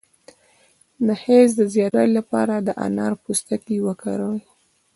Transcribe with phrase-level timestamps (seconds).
[1.05, 4.41] د حیض د زیاتوالي لپاره د انار پوستکی وکاروئ